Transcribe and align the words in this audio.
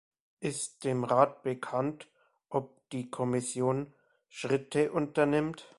Ist 0.39 0.83
dem 0.83 1.03
Rat 1.03 1.43
bekannt, 1.43 2.07
ob 2.49 2.89
die 2.89 3.11
Kommission 3.11 3.93
Schritte 4.29 4.91
unternimmt? 4.91 5.69